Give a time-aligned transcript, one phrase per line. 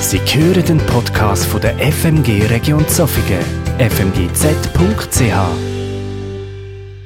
[0.00, 3.44] Sie hören den Podcast von der FMG Region Zofingen,
[3.78, 5.34] fmgz.ch.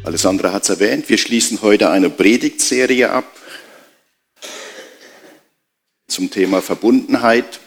[0.04, 3.26] Alessandra hat es erwähnt, wir schließen heute eine Predigtserie ab
[6.06, 7.58] zum Thema Verbundenheit.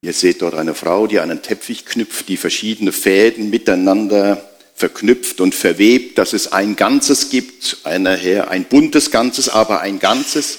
[0.00, 4.42] Ihr seht dort eine Frau, die einen Teppich knüpft, die verschiedene Fäden miteinander
[4.74, 10.58] verknüpft und verwebt, dass es ein Ganzes gibt, ein buntes Ganzes, aber ein Ganzes.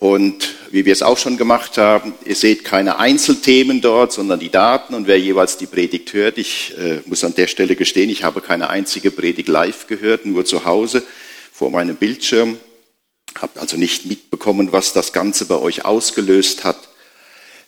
[0.00, 4.48] Und wie wir es auch schon gemacht haben, ihr seht keine Einzelthemen dort, sondern die
[4.48, 6.38] Daten und wer jeweils die Predigt hört.
[6.38, 10.46] Ich äh, muss an der Stelle gestehen, ich habe keine einzige Predigt live gehört, nur
[10.46, 11.02] zu Hause
[11.52, 12.56] vor meinem Bildschirm.
[13.38, 16.78] Habt also nicht mitbekommen, was das Ganze bei euch ausgelöst hat.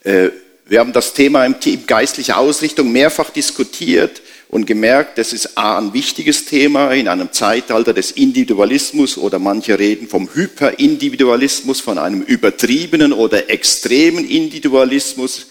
[0.03, 0.31] Äh,
[0.65, 5.79] wir haben das Thema im Team geistliche Ausrichtung mehrfach diskutiert und gemerkt, das ist A,
[5.79, 12.21] ein wichtiges Thema in einem Zeitalter des Individualismus oder manche reden vom Hyperindividualismus, von einem
[12.21, 15.47] übertriebenen oder extremen Individualismus,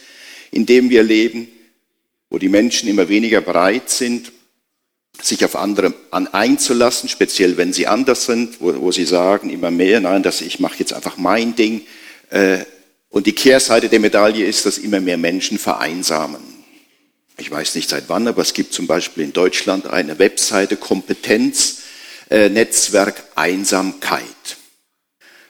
[0.51, 1.47] in dem wir leben,
[2.29, 4.31] wo die Menschen immer weniger bereit sind,
[5.19, 9.99] sich auf andere einzulassen, speziell wenn sie anders sind, wo, wo sie sagen immer mehr,
[9.99, 11.81] nein, dass ich mache jetzt einfach mein Ding.
[12.29, 12.59] Äh,
[13.09, 16.50] und die Kehrseite der Medaille ist, dass immer mehr Menschen vereinsamen.
[17.41, 23.17] Ich weiß nicht seit wann, aber es gibt zum Beispiel in Deutschland eine Webseite Kompetenznetzwerk
[23.17, 24.21] äh, Einsamkeit.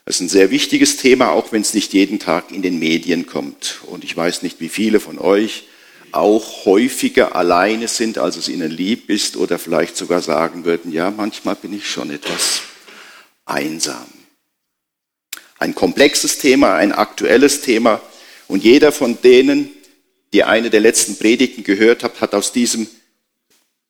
[0.06, 3.28] Das ist ein sehr wichtiges Thema, auch wenn es nicht jeden Tag in den Medien
[3.28, 3.80] kommt.
[3.88, 5.66] Und ich weiß nicht, wie viele von euch
[6.14, 11.12] auch häufiger alleine sind, als es ihnen lieb ist, oder vielleicht sogar sagen würden, ja,
[11.12, 12.62] manchmal bin ich schon etwas
[13.44, 14.08] einsam.
[15.60, 18.02] Ein komplexes Thema, ein aktuelles Thema.
[18.48, 19.72] Und jeder von denen,
[20.34, 22.88] die eine der letzten Predigten gehört habt, hat aus diesem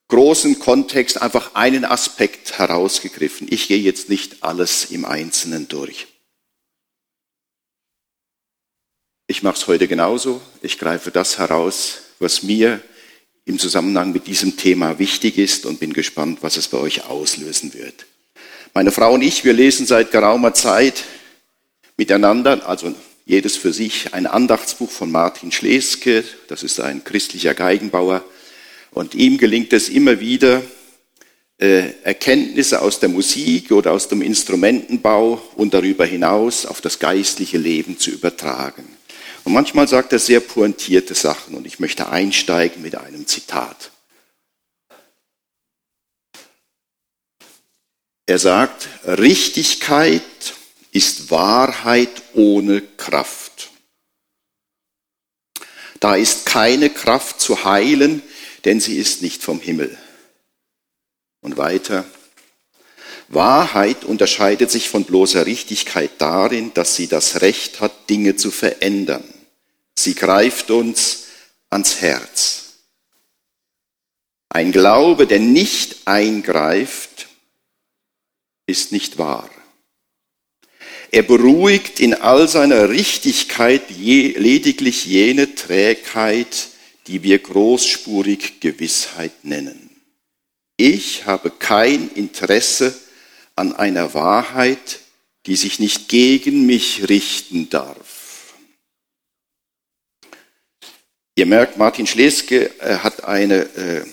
[0.08, 3.48] großen Kontext einfach einen Aspekt herausgegriffen.
[3.50, 6.08] Ich gehe jetzt nicht alles im Einzelnen durch.
[9.28, 10.42] Ich mache es heute genauso.
[10.62, 12.82] Ich greife das heraus, was mir
[13.46, 17.74] im Zusammenhang mit diesem Thema wichtig ist und bin gespannt, was es bei euch auslösen
[17.74, 18.06] wird.
[18.74, 21.06] Meine Frau und ich, wir lesen seit geraumer Zeit
[21.98, 22.94] miteinander, also
[23.32, 28.26] jedes für sich, ein Andachtsbuch von Martin Schleske, das ist ein christlicher Geigenbauer.
[28.92, 30.62] Und ihm gelingt es immer wieder,
[31.58, 37.58] äh, Erkenntnisse aus der Musik oder aus dem Instrumentenbau und darüber hinaus auf das geistliche
[37.58, 38.84] Leben zu übertragen.
[39.46, 43.92] Und manchmal sagt er sehr pointierte Sachen und ich möchte einsteigen mit einem Zitat.
[48.26, 50.22] Er sagt, Richtigkeit
[50.92, 53.72] ist Wahrheit ohne Kraft.
[56.00, 58.22] Da ist keine Kraft zu heilen,
[58.66, 59.98] denn sie ist nicht vom Himmel.
[61.42, 62.06] Und weiter.
[63.30, 69.24] Wahrheit unterscheidet sich von bloßer Richtigkeit darin, dass sie das Recht hat, Dinge zu verändern.
[69.98, 71.26] Sie greift uns
[71.70, 72.74] ans Herz.
[74.50, 77.30] Ein Glaube, der nicht eingreift,
[78.66, 79.50] ist nicht wahr.
[81.14, 86.70] Er beruhigt in all seiner Richtigkeit lediglich jene Trägheit,
[87.08, 89.90] die wir großspurig Gewissheit nennen.
[90.78, 92.98] Ich habe kein Interesse
[93.58, 95.02] an einer Wahrheit,
[95.46, 98.54] die sich nicht gegen mich richten darf.
[101.36, 104.06] Ihr merkt, Martin Schleske äh, hat eine äh,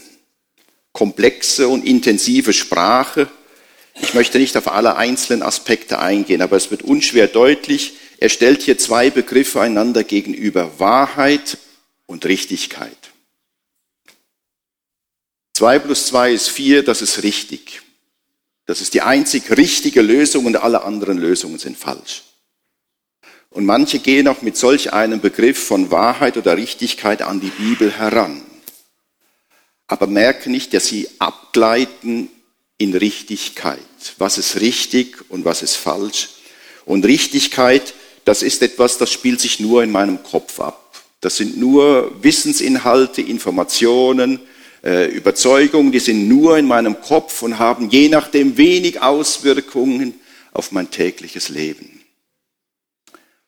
[0.92, 3.30] komplexe und intensive Sprache
[4.00, 7.94] ich möchte nicht auf alle einzelnen Aspekte eingehen, aber es wird unschwer deutlich.
[8.18, 11.58] Er stellt hier zwei Begriffe einander gegenüber, Wahrheit
[12.06, 12.96] und Richtigkeit.
[15.54, 17.82] Zwei plus zwei ist vier, das ist richtig.
[18.66, 22.22] Das ist die einzig richtige Lösung und alle anderen Lösungen sind falsch.
[23.50, 27.90] Und manche gehen auch mit solch einem Begriff von Wahrheit oder Richtigkeit an die Bibel
[27.90, 28.42] heran,
[29.86, 32.28] aber merken nicht, dass sie abgleiten
[32.76, 33.87] in Richtigkeit.
[34.18, 36.28] Was ist richtig und was ist falsch?
[36.84, 37.94] Und Richtigkeit,
[38.24, 40.84] das ist etwas, das spielt sich nur in meinem Kopf ab.
[41.20, 44.40] Das sind nur Wissensinhalte, Informationen,
[44.84, 50.20] äh, Überzeugungen, die sind nur in meinem Kopf und haben je nachdem wenig Auswirkungen
[50.52, 52.00] auf mein tägliches Leben.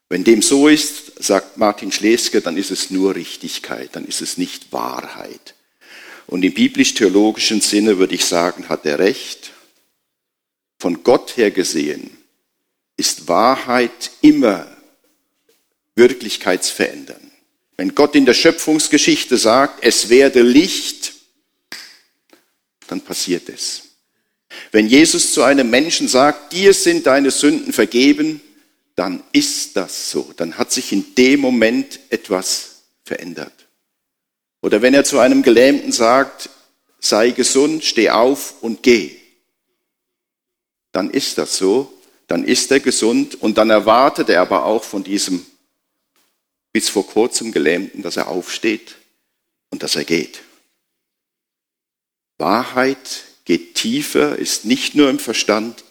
[0.09, 4.39] Wenn dem so ist, sagt Martin Schleske, dann ist es nur Richtigkeit, dann ist es
[4.39, 5.55] nicht Wahrheit.
[6.27, 9.53] Und im biblisch-theologischen Sinne würde ich sagen, hat er recht.
[10.81, 12.11] Von Gott her gesehen
[12.97, 14.67] ist Wahrheit immer
[15.95, 17.31] wirklichkeitsverändern.
[17.77, 21.13] Wenn Gott in der Schöpfungsgeschichte sagt, es werde Licht,
[22.87, 23.83] dann passiert es.
[24.73, 28.41] Wenn Jesus zu einem Menschen sagt, dir sind deine Sünden vergeben,
[28.97, 30.33] dann ist das so.
[30.39, 33.67] Dann hat sich in dem Moment etwas verändert.
[34.63, 36.49] Oder wenn er zu einem Gelähmten sagt,
[37.01, 39.20] sei gesund, steh auf und geh,
[40.93, 41.93] dann ist das so,
[42.27, 45.45] dann ist er gesund und dann erwartet er aber auch von diesem
[46.73, 48.97] bis vor kurzem Gelähmten, dass er aufsteht
[49.71, 50.43] und dass er geht.
[52.39, 55.85] Wahrheit geht tiefer, ist nicht nur im Verstand,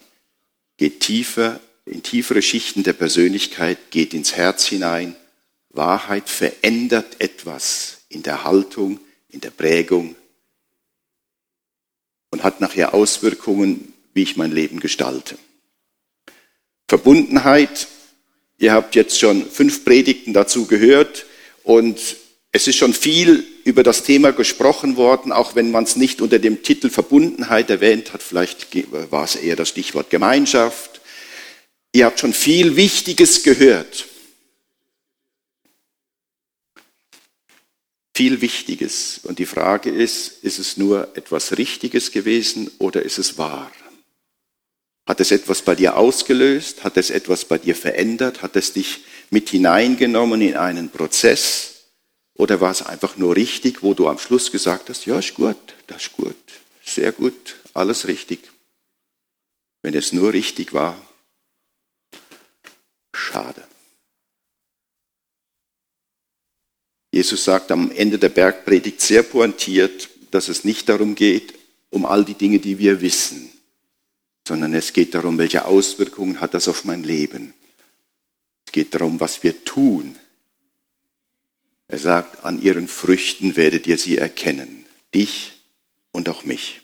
[0.78, 1.60] geht tiefer
[1.90, 5.16] in tiefere Schichten der Persönlichkeit, geht ins Herz hinein.
[5.70, 9.00] Wahrheit verändert etwas in der Haltung,
[9.30, 10.16] in der Prägung
[12.32, 15.38] und hat nachher Auswirkungen, wie ich mein Leben gestalte.
[16.88, 17.88] Verbundenheit,
[18.58, 21.26] ihr habt jetzt schon fünf Predigten dazu gehört
[21.64, 22.00] und
[22.52, 26.40] es ist schon viel über das Thema gesprochen worden, auch wenn man es nicht unter
[26.40, 28.24] dem Titel Verbundenheit erwähnt hat.
[28.24, 28.68] Vielleicht
[29.12, 31.00] war es eher das Stichwort Gemeinschaft.
[31.92, 34.08] Ihr habt schon viel Wichtiges gehört.
[38.16, 39.22] Viel Wichtiges.
[39.24, 43.72] Und die Frage ist, ist es nur etwas Richtiges gewesen oder ist es wahr?
[45.10, 46.84] Hat es etwas bei dir ausgelöst?
[46.84, 48.44] Hat es etwas bei dir verändert?
[48.44, 51.88] Hat es dich mit hineingenommen in einen Prozess?
[52.36, 55.58] Oder war es einfach nur richtig, wo du am Schluss gesagt hast, ja, ist gut,
[55.88, 56.36] das ist gut,
[56.86, 58.52] sehr gut, alles richtig.
[59.82, 60.96] Wenn es nur richtig war,
[63.12, 63.64] schade.
[67.12, 71.56] Jesus sagt am Ende der Bergpredigt sehr pointiert, dass es nicht darum geht,
[71.90, 73.52] um all die Dinge, die wir wissen,
[74.50, 77.54] sondern es geht darum, welche Auswirkungen hat das auf mein Leben.
[78.66, 80.18] Es geht darum, was wir tun
[81.90, 85.54] er sagt, an ihren Früchten werdet ihr sie erkennen, dich
[86.12, 86.82] und auch mich.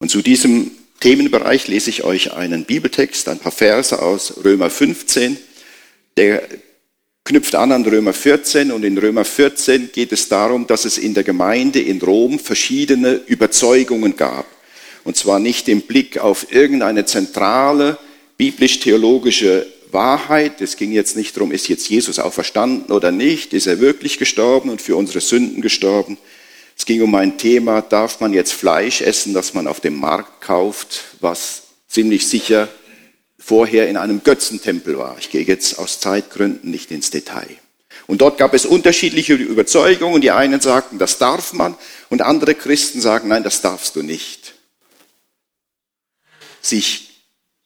[0.00, 5.36] Und zu diesem Themenbereich lese ich euch einen Bibeltext, ein paar Verse aus Römer 15.
[6.16, 6.42] Der
[7.22, 11.14] knüpft an an Römer 14 und in Römer 14 geht es darum, dass es in
[11.14, 14.46] der Gemeinde in Rom verschiedene Überzeugungen gab.
[15.08, 17.96] Und zwar nicht im Blick auf irgendeine zentrale
[18.36, 20.60] biblisch-theologische Wahrheit.
[20.60, 24.68] Es ging jetzt nicht darum, ist jetzt Jesus auferstanden oder nicht, ist er wirklich gestorben
[24.68, 26.18] und für unsere Sünden gestorben.
[26.76, 30.42] Es ging um ein Thema, darf man jetzt Fleisch essen, das man auf dem Markt
[30.42, 32.68] kauft, was ziemlich sicher
[33.38, 35.16] vorher in einem Götzentempel war.
[35.18, 37.48] Ich gehe jetzt aus Zeitgründen nicht ins Detail.
[38.06, 40.20] Und dort gab es unterschiedliche Überzeugungen.
[40.20, 41.76] Die einen sagten, das darf man,
[42.10, 44.37] und andere Christen sagen, nein, das darfst du nicht.
[46.60, 47.08] Sich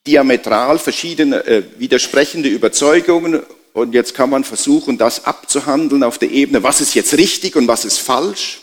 [0.05, 3.41] diametral verschiedene, äh, widersprechende Überzeugungen
[3.73, 7.67] und jetzt kann man versuchen, das abzuhandeln auf der Ebene, was ist jetzt richtig und
[7.67, 8.61] was ist falsch.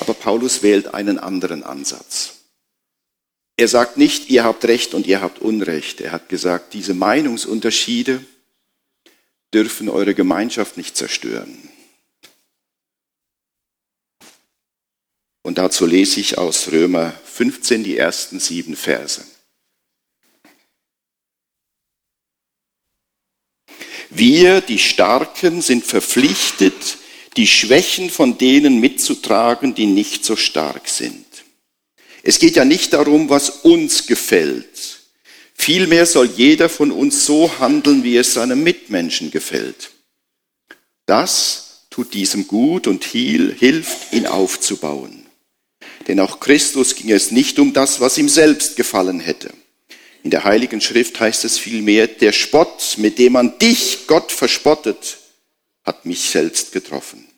[0.00, 2.34] Aber Paulus wählt einen anderen Ansatz.
[3.56, 6.00] Er sagt nicht, ihr habt Recht und ihr habt Unrecht.
[6.00, 8.24] Er hat gesagt, diese Meinungsunterschiede
[9.52, 11.68] dürfen eure Gemeinschaft nicht zerstören.
[15.60, 19.22] Dazu lese ich aus Römer 15 die ersten sieben Verse.
[24.08, 26.96] Wir, die Starken, sind verpflichtet,
[27.36, 31.26] die Schwächen von denen mitzutragen, die nicht so stark sind.
[32.22, 35.00] Es geht ja nicht darum, was uns gefällt.
[35.52, 39.90] Vielmehr soll jeder von uns so handeln, wie es seinem Mitmenschen gefällt.
[41.04, 45.19] Das tut diesem gut und hilft, ihn aufzubauen.
[46.10, 49.52] Denn auch Christus ging es nicht um das, was ihm selbst gefallen hätte.
[50.24, 55.18] In der Heiligen Schrift heißt es vielmehr, der Spott, mit dem man dich, Gott, verspottet,
[55.84, 57.28] hat mich selbst getroffen.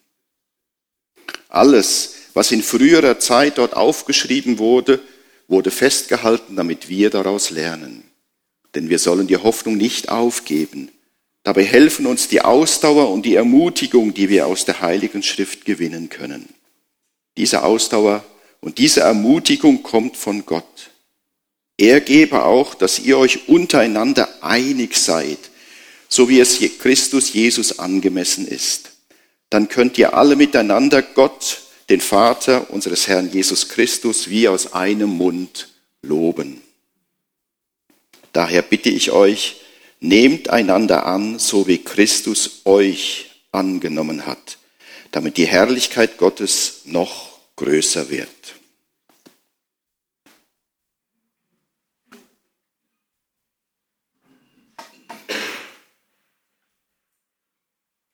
[1.51, 5.03] Alles, was in früherer Zeit dort aufgeschrieben wurde,
[5.49, 8.05] wurde festgehalten, damit wir daraus lernen.
[8.75, 10.91] Denn wir sollen die Hoffnung nicht aufgeben.
[11.43, 16.09] Dabei helfen uns die Ausdauer und die Ermutigung, die wir aus der Heiligen Schrift gewinnen
[16.09, 16.49] können.
[17.37, 18.25] Diese Ausdauer
[18.63, 20.91] und diese Ermutigung kommt von Gott.
[21.77, 25.39] Er gebe auch, dass ihr euch untereinander einig seid,
[26.09, 28.93] so wie es Christus Jesus angemessen ist.
[29.51, 35.11] Dann könnt ihr alle miteinander Gott, den Vater unseres Herrn Jesus Christus, wie aus einem
[35.11, 35.69] Mund
[36.03, 36.63] loben.
[38.33, 39.61] Daher bitte ich euch,
[39.99, 44.59] nehmt einander an, so wie Christus euch angenommen hat,
[45.11, 48.55] damit die Herrlichkeit Gottes noch größer wird.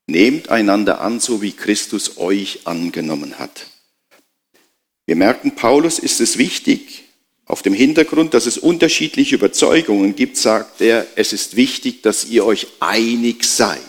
[0.06, 3.66] Nehmt einander an, so wie Christus euch angenommen hat.
[5.06, 7.04] Wir merken, Paulus ist es wichtig,
[7.48, 12.44] Auf dem Hintergrund, dass es unterschiedliche Überzeugungen gibt, sagt er, es ist wichtig, dass ihr
[12.44, 13.80] euch einig seid.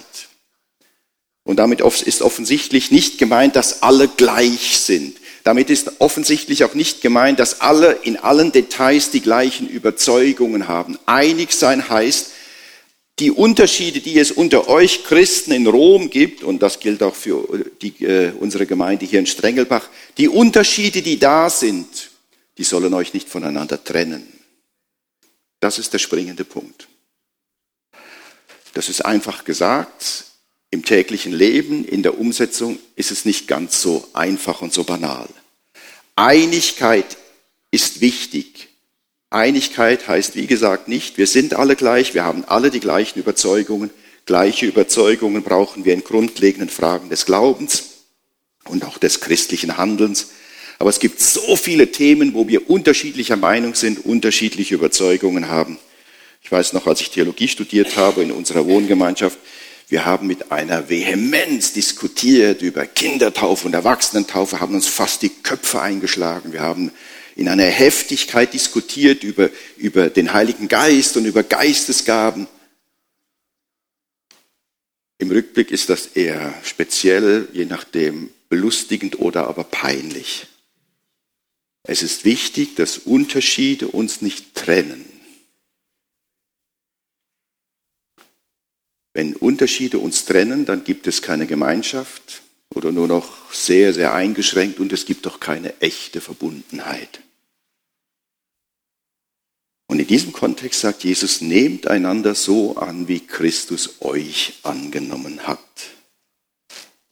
[1.44, 5.18] Und damit ist offensichtlich nicht gemeint, dass alle gleich sind.
[5.50, 11.00] Damit ist offensichtlich auch nicht gemeint, dass alle in allen Details die gleichen Überzeugungen haben.
[11.08, 12.34] Einig sein heißt,
[13.18, 17.65] die Unterschiede, die es unter euch Christen in Rom gibt, und das gilt auch für
[17.82, 19.89] die, äh, unsere Gemeinde hier in Strengelbach,
[20.20, 22.12] die Unterschiede, die da sind,
[22.60, 24.32] die sollen euch nicht voneinander trennen.
[25.60, 26.88] Das ist der springende Punkt.
[28.75, 30.25] Das ist einfach gesagt.
[30.72, 35.28] Im täglichen Leben, in der Umsetzung ist es nicht ganz so einfach und so banal.
[36.16, 37.18] Einigkeit
[37.72, 38.68] ist wichtig.
[39.32, 43.90] Einigkeit heißt, wie gesagt, nicht, wir sind alle gleich, wir haben alle die gleichen Überzeugungen.
[44.26, 48.06] Gleiche Überzeugungen brauchen wir in grundlegenden Fragen des Glaubens
[48.66, 50.32] und auch des christlichen Handelns.
[50.78, 55.78] Aber es gibt so viele Themen, wo wir unterschiedlicher Meinung sind, unterschiedliche Überzeugungen haben.
[56.42, 59.38] Ich weiß noch, als ich Theologie studiert habe in unserer Wohngemeinschaft,
[59.89, 65.81] wir haben mit einer Vehemenz diskutiert über Kindertaufe und Erwachsenentaufe, haben uns fast die Köpfe
[65.81, 66.53] eingeschlagen.
[66.53, 66.91] Wir haben
[67.36, 72.48] in einer Heftigkeit diskutiert über, über den Heiligen Geist und über Geistesgaben.
[75.17, 80.46] Im Rückblick ist das eher speziell, je nachdem belustigend oder aber peinlich.
[81.81, 85.09] Es ist wichtig, dass Unterschiede uns nicht trennen.
[89.13, 92.42] Wenn Unterschiede uns trennen, dann gibt es keine Gemeinschaft
[92.74, 97.22] oder nur noch sehr, sehr eingeschränkt und es gibt auch keine echte Verbundenheit.
[99.88, 105.60] Und in diesem Kontext sagt Jesus, nehmt einander so an, wie Christus euch angenommen hat.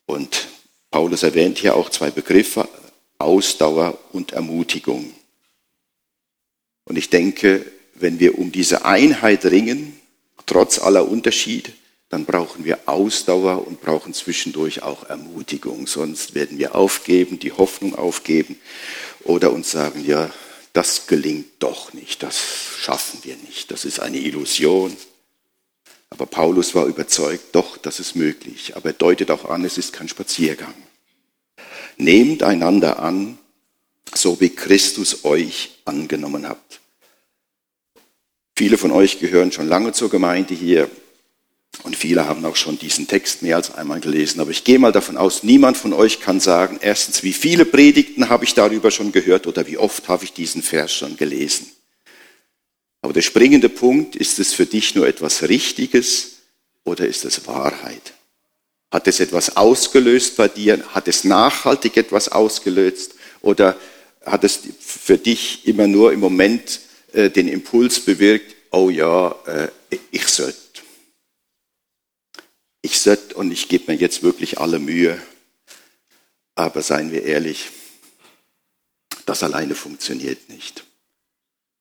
[0.06, 0.48] Und
[0.92, 2.70] Paulus erwähnt hier auch zwei Begriffe,
[3.18, 5.12] Ausdauer und Ermutigung.
[6.86, 10.00] Und ich denke, wenn wir um diese Einheit ringen,
[10.46, 11.74] trotz aller Unterschiede,
[12.10, 15.88] dann brauchen wir Ausdauer und brauchen zwischendurch auch Ermutigung.
[15.88, 18.58] Sonst werden wir aufgeben, die Hoffnung aufgeben
[19.24, 20.30] oder uns sagen, ja,
[20.74, 22.40] das gelingt doch nicht, das
[22.80, 24.96] schaffen wir nicht, das ist eine Illusion.
[26.10, 28.76] Aber Paulus war überzeugt, doch, das ist möglich.
[28.78, 30.74] Aber er deutet auch an, es ist kein Spaziergang.
[31.98, 33.38] Nehmt einander an,
[34.14, 36.80] so wie Christus euch angenommen hat.
[38.56, 40.90] Viele von euch gehören schon lange zur Gemeinde hier.
[41.84, 44.40] Und viele haben auch schon diesen Text mehr als einmal gelesen.
[44.40, 48.30] Aber ich gehe mal davon aus, niemand von euch kann sagen, erstens, wie viele Predigten
[48.30, 51.68] habe ich darüber schon gehört oder wie oft habe ich diesen Vers schon gelesen.
[53.02, 56.38] Aber der springende Punkt, ist es für dich nur etwas Richtiges
[56.84, 58.14] oder ist es Wahrheit?
[58.92, 60.84] Hat es etwas ausgelöst bei dir?
[60.94, 63.16] Hat es nachhaltig etwas ausgelöst?
[63.42, 63.78] Oder
[64.26, 66.80] hat es für dich immer nur im Moment
[67.14, 69.68] äh, den Impuls bewirkt, oh ja, äh,
[70.12, 70.67] ich sollte
[72.88, 75.22] ich sollte und ich gebe mir jetzt wirklich alle Mühe.
[76.56, 77.70] Aber seien wir ehrlich,
[79.26, 80.86] das alleine funktioniert nicht.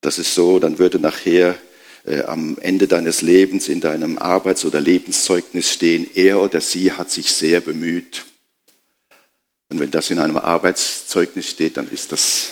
[0.01, 1.57] Das ist so, dann würde nachher
[2.05, 7.11] äh, am Ende deines Lebens in deinem Arbeits- oder Lebenszeugnis stehen, er oder sie hat
[7.13, 8.25] sich sehr bemüht.
[9.69, 12.49] Und wenn das in einem Arbeitszeugnis steht, dann ist das,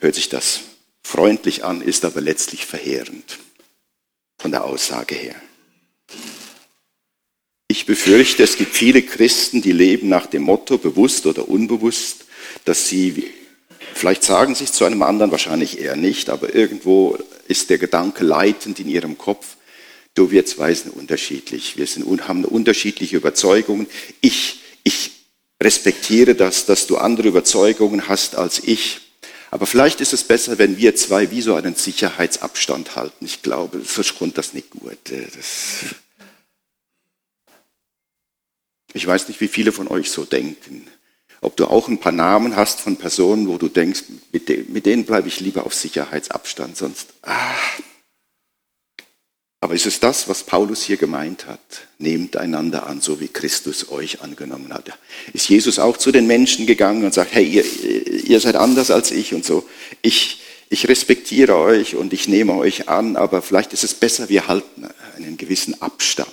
[0.00, 0.60] hört sich das
[1.04, 3.38] freundlich an, ist aber letztlich verheerend
[4.38, 5.36] von der Aussage her.
[7.76, 12.24] Ich befürchte, es gibt viele Christen, die leben nach dem Motto, bewusst oder unbewusst,
[12.64, 13.24] dass sie,
[13.92, 17.18] vielleicht sagen sie es zu einem anderen, wahrscheinlich eher nicht, aber irgendwo
[17.48, 19.56] ist der Gedanke leitend in ihrem Kopf,
[20.14, 23.86] du, wir zwei sind unterschiedlich, wir sind, haben unterschiedliche Überzeugungen.
[24.22, 25.10] Ich, ich
[25.62, 29.00] respektiere das, dass du andere Überzeugungen hast als ich.
[29.50, 33.26] Aber vielleicht ist es besser, wenn wir zwei wie so einen Sicherheitsabstand halten.
[33.26, 34.96] Ich glaube, sonst kommt das nicht gut.
[35.04, 35.94] Das
[38.96, 40.86] ich weiß nicht, wie viele von euch so denken.
[41.42, 44.86] Ob du auch ein paar Namen hast von Personen, wo du denkst, mit, de mit
[44.86, 47.08] denen bleibe ich lieber auf Sicherheitsabstand, sonst.
[47.22, 47.54] Ah.
[49.60, 51.60] Aber ist es das, was Paulus hier gemeint hat?
[51.98, 54.98] Nehmt einander an, so wie Christus euch angenommen hat.
[55.32, 57.64] Ist Jesus auch zu den Menschen gegangen und sagt, hey, ihr,
[58.24, 59.68] ihr seid anders als ich und so.
[60.02, 64.48] Ich, ich respektiere euch und ich nehme euch an, aber vielleicht ist es besser, wir
[64.48, 66.30] halten einen gewissen Abstand.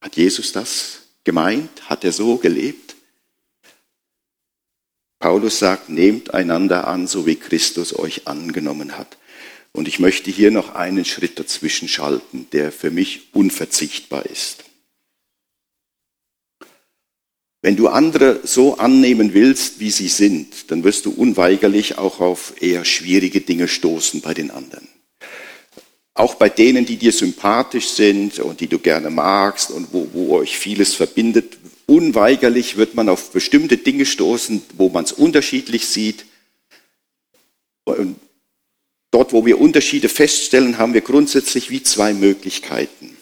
[0.00, 1.90] Hat Jesus das gemeint?
[1.90, 2.96] Hat er so gelebt?
[5.18, 9.18] Paulus sagt, nehmt einander an, so wie Christus euch angenommen hat.
[9.72, 14.64] Und ich möchte hier noch einen Schritt dazwischen schalten, der für mich unverzichtbar ist.
[17.60, 22.54] Wenn du andere so annehmen willst, wie sie sind, dann wirst du unweigerlich auch auf
[22.62, 24.88] eher schwierige Dinge stoßen bei den anderen.
[26.18, 30.34] Auch bei denen, die dir sympathisch sind und die du gerne magst und wo, wo
[30.38, 36.26] euch vieles verbindet, unweigerlich wird man auf bestimmte Dinge stoßen, wo man es unterschiedlich sieht.
[37.84, 38.16] Und
[39.12, 43.16] dort, wo wir Unterschiede feststellen, haben wir grundsätzlich wie zwei Möglichkeiten.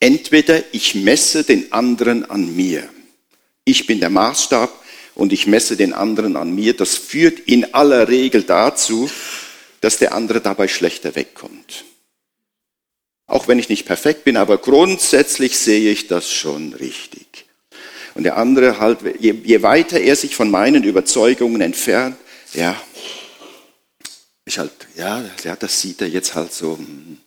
[0.00, 2.88] Entweder ich messe den anderen an mir.
[3.66, 4.72] Ich bin der Maßstab
[5.14, 6.74] und ich messe den anderen an mir.
[6.74, 9.10] Das führt in aller Regel dazu,
[9.80, 11.84] dass der andere dabei schlechter wegkommt.
[13.26, 17.46] Auch wenn ich nicht perfekt bin, aber grundsätzlich sehe ich das schon richtig.
[18.14, 22.16] Und der andere halt, je, je weiter er sich von meinen Überzeugungen entfernt,
[22.54, 22.80] ja,
[24.44, 26.76] ich halt, ja, ja, das sieht er jetzt halt so.
[26.76, 27.18] Hm.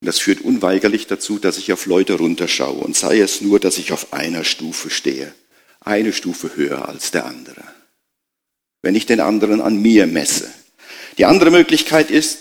[0.00, 3.90] Das führt unweigerlich dazu, dass ich auf Leute runterschaue und sei es nur, dass ich
[3.90, 5.34] auf einer Stufe stehe,
[5.80, 7.64] eine Stufe höher als der andere.
[8.82, 10.52] Wenn ich den anderen an mir messe.
[11.18, 12.38] Die andere Möglichkeit ist,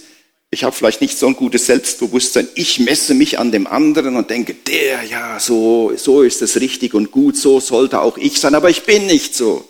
[0.50, 2.48] ich habe vielleicht nicht so ein gutes Selbstbewusstsein.
[2.56, 6.94] Ich messe mich an dem anderen und denke, der, ja, so, so ist es richtig
[6.94, 9.68] und gut, so sollte auch ich sein, aber ich bin nicht so.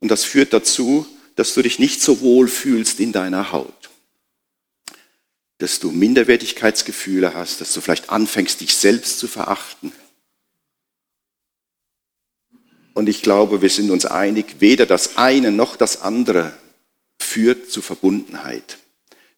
[0.00, 3.78] Und das führt dazu, dass du dich nicht so wohl fühlst in deiner Haut
[5.58, 9.92] dass du Minderwertigkeitsgefühle hast, dass du vielleicht anfängst, dich selbst zu verachten.
[12.94, 16.52] Und ich glaube, wir sind uns einig, weder das eine noch das andere
[17.28, 18.78] führt zu Verbundenheit.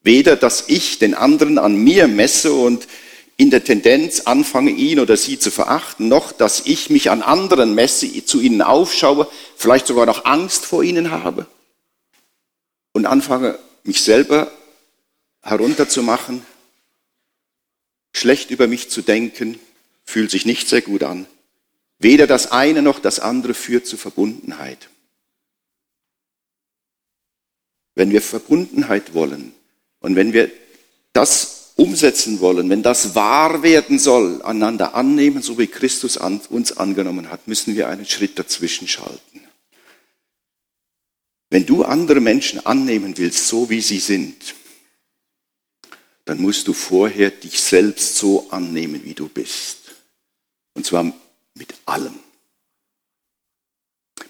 [0.03, 2.87] Weder, dass ich den anderen an mir messe und
[3.37, 7.75] in der Tendenz anfange, ihn oder sie zu verachten, noch, dass ich mich an anderen
[7.75, 11.47] messe, zu ihnen aufschaue, vielleicht sogar noch Angst vor ihnen habe
[12.93, 14.51] und anfange, mich selber
[15.43, 16.45] herunterzumachen,
[18.13, 19.59] schlecht über mich zu denken,
[20.05, 21.27] fühlt sich nicht sehr gut an.
[21.99, 24.89] Weder das eine noch das andere führt zu Verbundenheit.
[28.00, 29.52] Wenn wir Verbundenheit wollen
[29.99, 30.50] und wenn wir
[31.12, 37.30] das umsetzen wollen, wenn das wahr werden soll, einander annehmen, so wie Christus uns angenommen
[37.30, 39.43] hat, müssen wir einen Schritt dazwischen schalten.
[41.50, 44.54] Wenn du andere Menschen annehmen willst, so wie sie sind,
[46.25, 49.76] dann musst du vorher dich selbst so annehmen, wie du bist.
[50.73, 51.04] Und zwar
[51.52, 52.19] mit allem.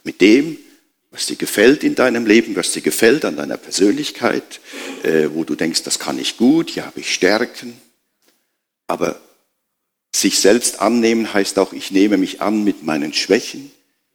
[0.02, 0.58] Mit dem,
[1.10, 4.60] was dir gefällt in deinem Leben, was dir gefällt an deiner Persönlichkeit,
[5.02, 7.74] äh, wo du denkst, das kann ich gut, hier habe ich Stärken.
[8.86, 9.20] Aber
[10.14, 13.70] sich selbst annehmen heißt auch, ich nehme mich an mit meinen Schwächen,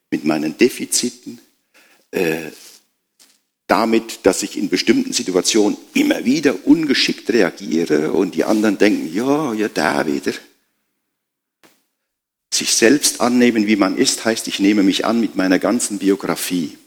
[0.10, 1.39] mit meinen Defiziten,
[2.12, 2.51] äh,
[3.67, 9.53] damit, dass ich in bestimmten Situationen immer wieder ungeschickt reagiere und die anderen denken, ja,
[9.53, 10.34] ja, da wieder.
[12.53, 16.77] Sich selbst annehmen, wie man ist, heißt, ich nehme mich an mit meiner ganzen Biografie.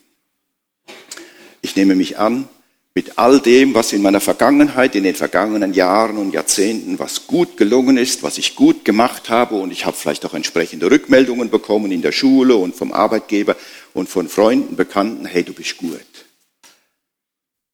[1.61, 2.49] Ich nehme mich an
[2.95, 7.57] mit all dem, was in meiner Vergangenheit, in den vergangenen Jahren und Jahrzehnten, was gut
[7.57, 11.93] gelungen ist, was ich gut gemacht habe und ich habe vielleicht auch entsprechende Rückmeldungen bekommen
[11.93, 13.57] in der Schule und vom Arbeitgeber
[13.95, 16.01] und von Freunden, Bekannten, hey, du bist gut.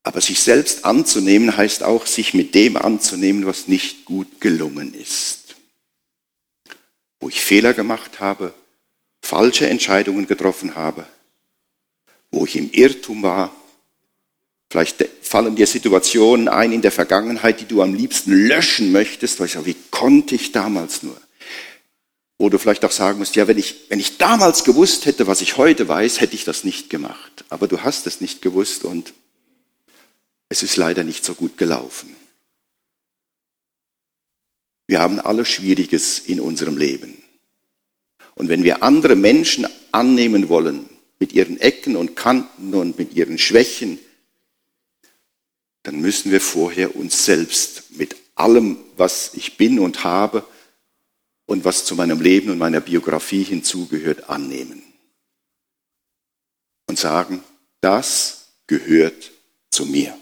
[0.03, 5.57] Aber sich selbst anzunehmen heißt auch, sich mit dem anzunehmen, was nicht gut gelungen ist.
[7.18, 8.53] Wo ich Fehler gemacht habe,
[9.23, 11.07] falsche Entscheidungen getroffen habe,
[12.31, 13.51] wo ich im Irrtum war.
[14.74, 19.46] Vielleicht fallen dir Situationen ein in der Vergangenheit, die du am liebsten löschen möchtest, weil
[19.46, 21.16] ich sage, wie konnte ich damals nur?
[22.40, 25.58] Du vielleicht auch sagen musst, ja, wenn ich, wenn ich damals gewusst hätte, was ich
[25.58, 27.44] heute weiß, hätte ich das nicht gemacht.
[27.50, 29.14] Aber du hast es nicht gewusst und
[30.48, 32.16] es ist leider nicht so gut gelaufen.
[34.88, 37.22] Wir haben alle Schwieriges in unserem Leben.
[38.34, 40.88] Und wenn wir andere Menschen annehmen wollen,
[41.20, 44.00] mit ihren Ecken und Kanten und mit ihren Schwächen,
[45.85, 50.44] dann müssen wir vorher uns selbst mit allem, was ich bin und habe
[51.47, 54.83] und was zu meinem Leben und meiner Biografie hinzugehört, annehmen.
[56.87, 57.44] Und sagen,
[57.81, 59.31] das gehört
[59.70, 60.18] zu mir.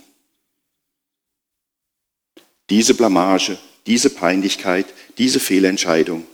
[2.68, 4.86] Diese Blamage, diese Peinlichkeit,
[5.18, 6.26] diese Fehlentscheidung,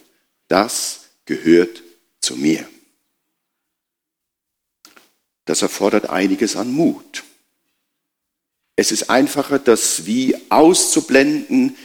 [0.49, 1.83] das gehört
[2.21, 2.67] zu mir.
[5.45, 7.25] Das erfordert einiges an Mut.
[8.79, 11.77] Es ist einfacher, das wie auszublenden.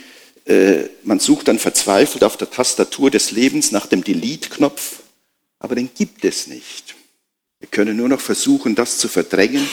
[0.45, 4.97] Äh, man sucht dann verzweifelt auf der Tastatur des Lebens nach dem Delete-Knopf,
[5.57, 6.93] aber den gibt es nicht.
[7.59, 9.67] Wir können nur noch versuchen, das zu verdrängen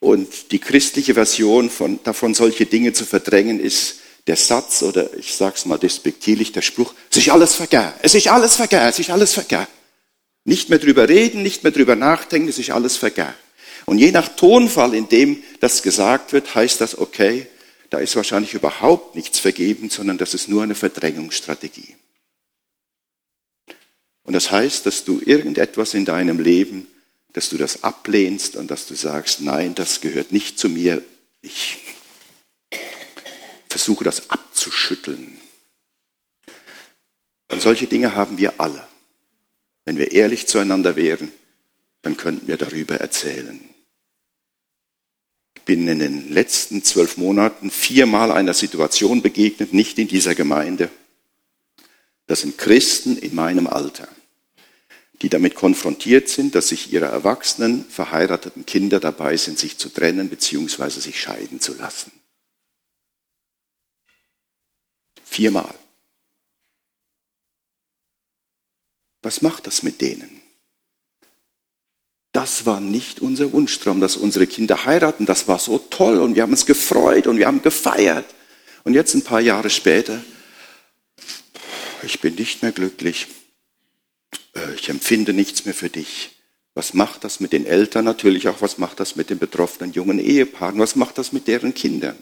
[0.00, 5.32] und die christliche Version von, davon, solche Dinge zu verdrängen, ist der Satz oder ich
[5.36, 8.98] sage es mal despektierlich, der Spruch, es ist alles vergeben, es ist alles vergeben, es
[8.98, 9.68] ist alles vergeben.
[10.42, 13.34] Nicht mehr drüber reden, nicht mehr drüber nachdenken, das ist alles vergangen.
[13.86, 17.46] Und je nach Tonfall, in dem das gesagt wird, heißt das, okay,
[17.90, 21.94] da ist wahrscheinlich überhaupt nichts vergeben, sondern das ist nur eine Verdrängungsstrategie.
[24.24, 26.88] Und das heißt, dass du irgendetwas in deinem Leben,
[27.32, 31.02] dass du das ablehnst und dass du sagst, nein, das gehört nicht zu mir.
[31.42, 31.78] Ich
[33.68, 35.38] versuche das abzuschütteln.
[37.48, 38.86] Und solche Dinge haben wir alle.
[39.84, 41.30] Wenn wir ehrlich zueinander wären,
[42.02, 43.75] dann könnten wir darüber erzählen.
[45.66, 50.90] Bin in den letzten zwölf Monaten viermal einer Situation begegnet, nicht in dieser Gemeinde.
[52.26, 54.08] Das sind Christen in meinem Alter,
[55.22, 60.28] die damit konfrontiert sind, dass sich ihre erwachsenen, verheirateten Kinder dabei sind, sich zu trennen
[60.28, 60.88] bzw.
[61.00, 62.12] sich scheiden zu lassen.
[65.24, 65.74] Viermal.
[69.22, 70.35] Was macht das mit denen?
[72.36, 75.24] Das war nicht unser Wunschtraum, dass unsere Kinder heiraten.
[75.24, 78.26] Das war so toll und wir haben uns gefreut und wir haben gefeiert.
[78.84, 80.22] Und jetzt ein paar Jahre später,
[82.02, 83.28] ich bin nicht mehr glücklich.
[84.54, 86.36] Äh, ich empfinde nichts mehr für dich.
[86.74, 88.60] Was macht das mit den Eltern natürlich auch?
[88.60, 90.78] Was macht das mit den betroffenen jungen Ehepaaren?
[90.78, 92.18] Was macht das mit deren Kindern?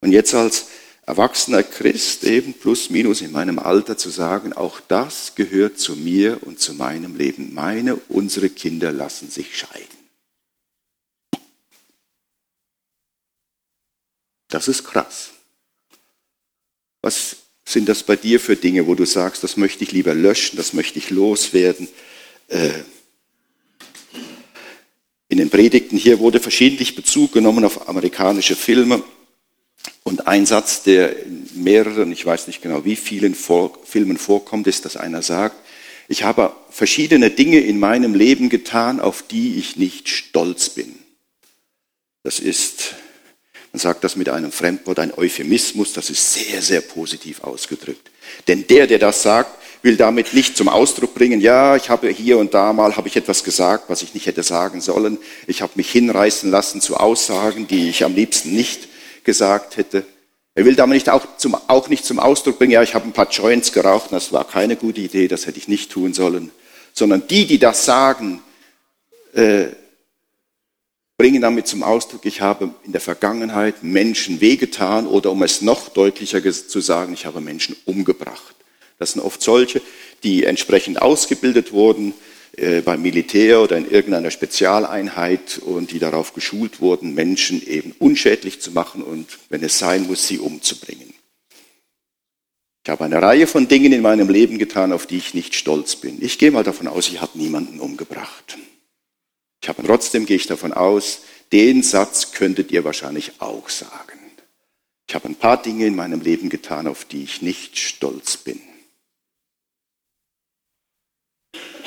[0.00, 0.68] Und jetzt als
[1.04, 6.38] erwachsener Christ, eben plus minus in meinem Alter zu sagen, auch das gehört zu mir
[6.42, 7.52] und zu meinem Leben.
[7.52, 10.02] Meine, unsere Kinder lassen sich scheiden.
[14.48, 15.30] Das ist krass.
[17.00, 20.56] Was sind das bei dir für Dinge, wo du sagst, das möchte ich lieber löschen,
[20.56, 21.88] das möchte ich loswerden?
[22.48, 22.70] Äh,
[25.28, 29.02] in den Predigten hier wurde verschiedentlich Bezug genommen auf amerikanische Filme.
[30.04, 34.84] Und ein Satz, der in mehreren, ich weiß nicht genau wie vielen Filmen vorkommt, ist,
[34.84, 35.56] dass einer sagt,
[36.08, 40.94] ich habe verschiedene Dinge in meinem Leben getan, auf die ich nicht stolz bin.
[42.24, 42.94] Das ist,
[43.72, 48.10] man sagt das mit einem Fremdwort, ein Euphemismus, das ist sehr, sehr positiv ausgedrückt.
[48.48, 52.38] Denn der, der das sagt, will damit nicht zum Ausdruck bringen, ja, ich habe hier
[52.38, 55.18] und da mal, habe ich etwas gesagt, was ich nicht hätte sagen sollen.
[55.46, 58.88] Ich habe mich hinreißen lassen zu Aussagen, die ich am liebsten nicht
[59.24, 60.04] gesagt hätte.
[60.54, 63.12] Er will damit nicht auch, zum, auch nicht zum Ausdruck bringen, ja, ich habe ein
[63.12, 66.50] paar Joints geraucht, das war keine gute Idee, das hätte ich nicht tun sollen.
[66.92, 68.42] Sondern die, die das sagen,
[69.32, 69.68] äh,
[71.16, 75.88] bringen damit zum Ausdruck, ich habe in der Vergangenheit Menschen wehgetan oder um es noch
[75.88, 78.54] deutlicher zu sagen, ich habe Menschen umgebracht.
[78.98, 79.80] Das sind oft solche,
[80.22, 82.12] die entsprechend ausgebildet wurden,
[82.84, 88.72] beim Militär oder in irgendeiner Spezialeinheit und die darauf geschult wurden, Menschen eben unschädlich zu
[88.72, 91.14] machen und, wenn es sein muss, sie umzubringen.
[92.84, 95.96] Ich habe eine Reihe von Dingen in meinem Leben getan, auf die ich nicht stolz
[95.96, 96.18] bin.
[96.20, 98.58] Ich gehe mal davon aus, ich habe niemanden umgebracht.
[99.62, 101.20] Ich habe trotzdem gehe ich davon aus,
[101.52, 104.18] den Satz könntet ihr wahrscheinlich auch sagen.
[105.08, 108.60] Ich habe ein paar Dinge in meinem Leben getan, auf die ich nicht stolz bin.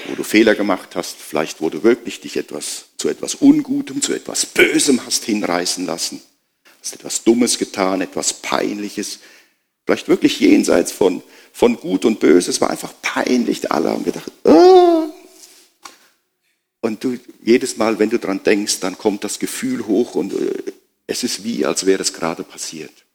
[0.07, 4.13] Wo du Fehler gemacht hast, vielleicht wo du wirklich dich etwas zu etwas Ungutem, zu
[4.13, 6.21] etwas Bösem hast hinreißen lassen,
[6.81, 9.19] hast etwas Dummes getan, etwas Peinliches,
[9.85, 14.31] vielleicht wirklich jenseits von, von Gut und Böse, es war einfach peinlich, alle haben gedacht,
[14.43, 15.09] oh.
[16.81, 20.63] und du jedes Mal, wenn du dran denkst, dann kommt das Gefühl hoch und äh,
[21.07, 23.05] es ist wie, als wäre es gerade passiert.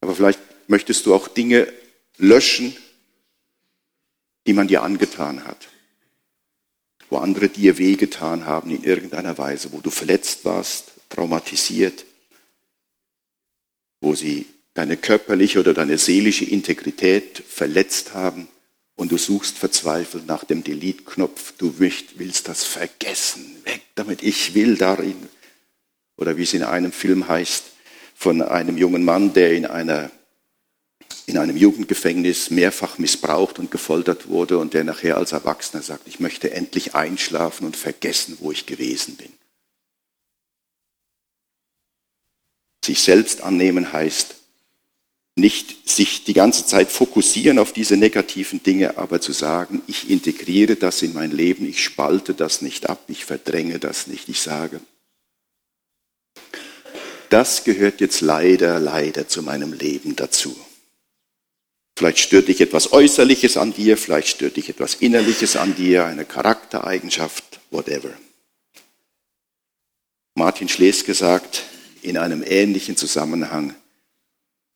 [0.00, 1.72] Aber vielleicht möchtest du auch Dinge
[2.16, 2.76] löschen,
[4.50, 5.68] die man dir angetan hat,
[7.08, 12.04] wo andere dir wehgetan haben in irgendeiner Weise, wo du verletzt warst, traumatisiert,
[14.00, 18.48] wo sie deine körperliche oder deine seelische Integrität verletzt haben
[18.96, 24.76] und du suchst verzweifelt nach dem Delete-Knopf, du willst das vergessen, weg damit, ich will
[24.76, 25.28] darin.
[26.16, 27.66] Oder wie es in einem Film heißt,
[28.16, 30.10] von einem jungen Mann, der in einer
[31.30, 36.20] in einem Jugendgefängnis mehrfach missbraucht und gefoltert wurde und der nachher als Erwachsener sagt, ich
[36.20, 39.32] möchte endlich einschlafen und vergessen, wo ich gewesen bin.
[42.84, 44.34] Sich selbst annehmen heißt,
[45.36, 50.76] nicht sich die ganze Zeit fokussieren auf diese negativen Dinge, aber zu sagen, ich integriere
[50.76, 54.80] das in mein Leben, ich spalte das nicht ab, ich verdränge das nicht, ich sage,
[57.28, 60.56] das gehört jetzt leider, leider zu meinem Leben dazu.
[62.00, 66.24] Vielleicht stört dich etwas Äußerliches an dir, vielleicht stört dich etwas Innerliches an dir, eine
[66.24, 68.08] Charaktereigenschaft, whatever.
[70.34, 71.62] Martin Schlees gesagt
[72.00, 73.74] in einem ähnlichen Zusammenhang,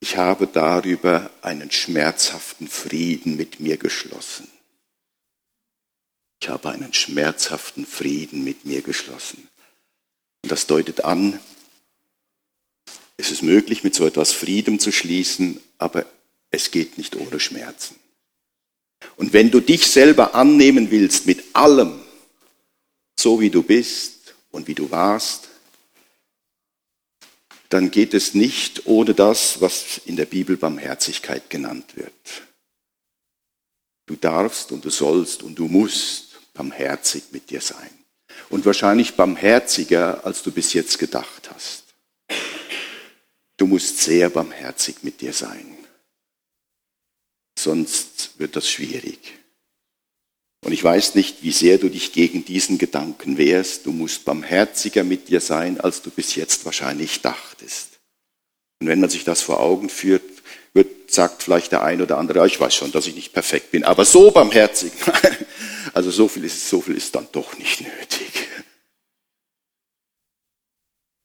[0.01, 4.47] ich habe darüber einen schmerzhaften Frieden mit mir geschlossen.
[6.39, 9.47] Ich habe einen schmerzhaften Frieden mit mir geschlossen.
[10.43, 11.39] Und das deutet an,
[13.17, 16.05] es ist möglich, mit so etwas Frieden zu schließen, aber
[16.55, 17.95] es geht nicht ohne Schmerzen.
[19.17, 21.99] Und wenn du dich selber annehmen willst mit allem,
[23.19, 25.49] so wie du bist und wie du warst,
[27.69, 32.13] dann geht es nicht ohne das, was in der Bibel Barmherzigkeit genannt wird.
[34.05, 37.89] Du darfst und du sollst und du musst barmherzig mit dir sein.
[38.49, 41.83] Und wahrscheinlich barmherziger, als du bis jetzt gedacht hast.
[43.57, 45.74] Du musst sehr barmherzig mit dir sein.
[47.65, 49.17] Sonst wird das schwierig.
[50.63, 53.87] Und ich weiß nicht, wie sehr du dich gegen diesen Gedanken wehrst.
[53.87, 57.99] Du musst barmherziger mit dir sein, als du bis jetzt wahrscheinlich dachtest.
[58.79, 60.21] Und wenn man sich das vor Augen führt,
[60.73, 63.71] wird, sagt vielleicht der ein oder andere, ja, ich weiß schon, dass ich nicht perfekt
[63.71, 64.91] bin, aber so barmherzig.
[65.93, 68.47] Also so viel ist, so viel ist dann doch nicht nötig.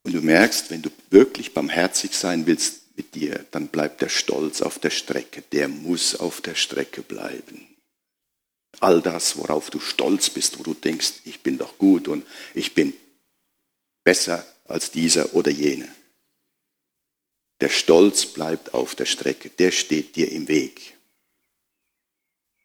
[0.04, 4.60] Und du merkst, wenn du wirklich barmherzig sein willst mit dir, dann bleibt der Stolz
[4.60, 5.42] auf der Strecke.
[5.52, 7.66] Der muss auf der Strecke bleiben.
[8.80, 12.74] All das, worauf du stolz bist, wo du denkst, ich bin doch gut und ich
[12.74, 12.92] bin
[14.04, 15.88] besser als dieser oder jene.
[17.60, 20.96] Der Stolz bleibt auf der Strecke, der steht dir im Weg.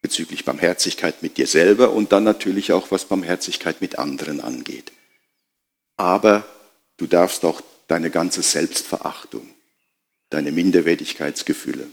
[0.01, 4.91] Bezüglich Barmherzigkeit mit dir selber und dann natürlich auch, was Barmherzigkeit mit anderen angeht.
[5.97, 6.45] Aber
[6.97, 9.49] Du darfst auch deine ganze Selbstverachtung,
[10.35, 11.87] deine Minderwertigkeitsgefühle,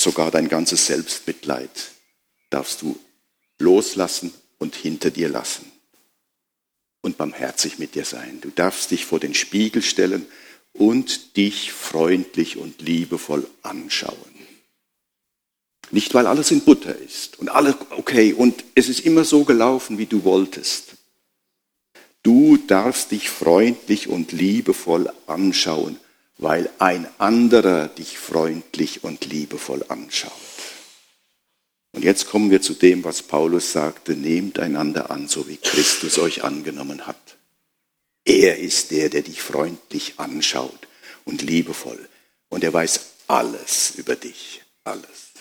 [0.00, 1.90] sogar dein ganzes Selbstmitleid
[2.48, 2.98] darfst du
[3.58, 5.70] loslassen und hinter dir lassen
[7.02, 8.40] und barmherzig mit dir sein.
[8.40, 10.24] Du darfst dich vor den Spiegel stellen
[10.72, 14.16] und dich freundlich und liebevoll anschauen.
[15.90, 19.98] Nicht, weil alles in Butter ist und alles okay und es ist immer so gelaufen,
[19.98, 20.94] wie du wolltest.
[22.22, 25.98] Du darfst dich freundlich und liebevoll anschauen,
[26.42, 30.32] weil ein anderer dich freundlich und liebevoll anschaut.
[31.94, 36.18] Und jetzt kommen wir zu dem, was Paulus sagte, nehmt einander an, so wie Christus
[36.18, 37.36] euch angenommen hat.
[38.24, 40.88] Er ist der, der dich freundlich anschaut
[41.24, 42.08] und liebevoll.
[42.48, 45.32] Und er weiß alles über dich, alles.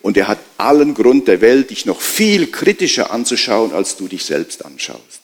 [0.00, 4.24] Und er hat allen Grund der Welt, dich noch viel kritischer anzuschauen, als du dich
[4.24, 5.20] selbst anschaust.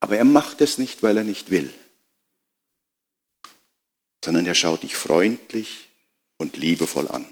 [0.00, 1.72] Aber er macht es nicht, weil er nicht will,
[4.26, 5.86] sondern er schaut dich freundlich
[6.36, 7.24] und liebevoll an.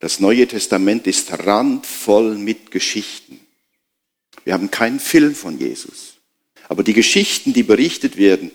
[0.00, 3.40] Das Neue Testament ist randvoll mit Geschichten.
[4.44, 6.18] Wir haben keinen Film von Jesus.
[6.68, 8.50] Aber die Geschichten, die berichtet werden,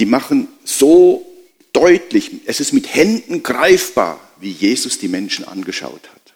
[0.00, 1.24] die machen so
[1.72, 6.34] deutlich, es ist mit Händen greifbar, wie Jesus die Menschen angeschaut hat.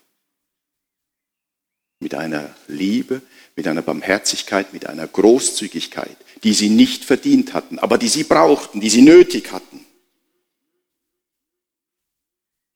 [1.99, 3.21] Mit einer Liebe,
[3.57, 8.81] mit einer Barmherzigkeit, mit einer Großzügigkeit, die sie nicht verdient hatten, aber die sie brauchten,
[8.81, 9.84] die sie nötig hatten.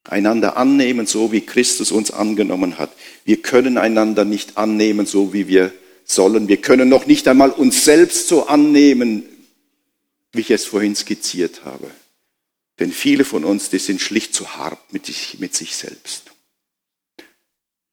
[0.09, 2.90] Einander annehmen, so wie Christus uns angenommen hat.
[3.25, 5.73] Wir können einander nicht annehmen, so wie wir
[6.05, 6.49] sollen.
[6.49, 9.25] Wir können noch nicht einmal uns selbst so annehmen,
[10.33, 11.90] wie ich es vorhin skizziert habe.
[12.79, 16.29] Denn viele von uns, die sind schlicht zu hart mit sich, mit sich selbst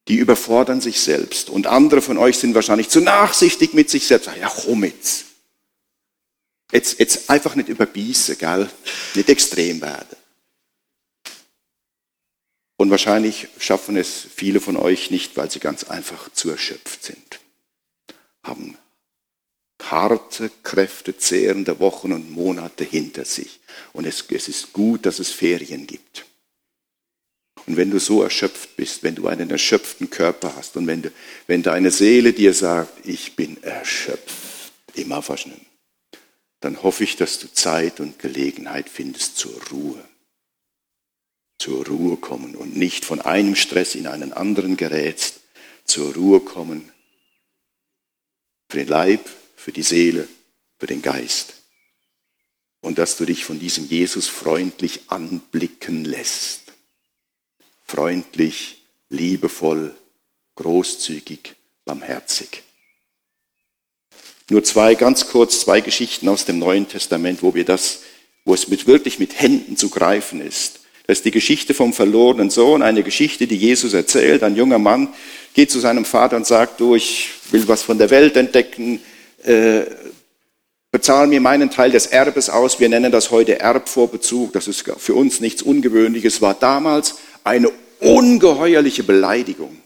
[0.08, 1.50] die überfordern sich selbst.
[1.50, 4.30] Und andere von euch sind wahrscheinlich zu nachsichtig mit sich selbst.
[4.40, 5.26] Ja, komm jetzt.
[6.72, 8.70] Jetzt, jetzt einfach nicht überbießen, gell?
[9.16, 10.16] Nicht extrem werden.
[12.78, 17.40] Und wahrscheinlich schaffen es viele von euch nicht, weil sie ganz einfach zu erschöpft sind.
[18.44, 18.78] Haben
[19.82, 23.60] harte, kräftezehrende Wochen und Monate hinter sich.
[23.94, 26.26] Und es, es ist gut, dass es Ferien gibt.
[27.66, 31.12] Und wenn du so erschöpft bist, wenn du einen erschöpften Körper hast und wenn, du,
[31.48, 35.66] wenn deine Seele dir sagt, ich bin erschöpft, immer verschnitten,
[36.60, 40.04] dann hoffe ich, dass du Zeit und Gelegenheit findest zur Ruhe.
[41.58, 45.42] Zur Ruhe kommen und nicht von einem Stress in einen anderen gerätst.
[45.86, 46.92] Zur Ruhe kommen.
[48.70, 50.28] Für den Leib, für die Seele,
[50.80, 51.54] für den Geist.
[52.82, 56.66] Und dass du dich von diesem Jesus freundlich anblicken lässt
[57.86, 59.96] freundlich, liebevoll,
[60.56, 62.64] großzügig, barmherzig.
[64.50, 68.02] Nur zwei, ganz kurz, zwei Geschichten aus dem Neuen Testament, wo wir das,
[68.44, 70.82] wo es mit, wirklich mit Händen zu greifen ist.
[71.08, 74.42] Das ist die Geschichte vom verlorenen Sohn, eine Geschichte, die Jesus erzählt.
[74.42, 75.10] Ein junger Mann
[75.54, 79.00] geht zu seinem Vater und sagt, du, ich will was von der Welt entdecken,
[79.44, 79.82] äh,
[80.92, 82.80] bezahl mir meinen Teil des Erbes aus.
[82.80, 84.54] Wir nennen das heute Erbvorbezug.
[84.54, 89.78] Das ist für uns nichts Ungewöhnliches, war damals eine ungeheuerliche Beleidigung.